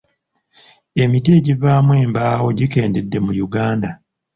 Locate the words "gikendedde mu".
2.57-3.33